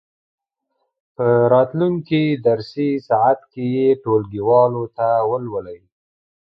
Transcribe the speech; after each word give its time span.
په 1.15 1.27
راتلونکې 1.53 2.21
درسي 2.47 2.89
ساعت 3.09 3.39
کې 3.51 3.63
یې 3.75 3.87
ټولګیوالو 4.03 4.83
ته 4.97 5.07
ولولئ. 5.29 5.79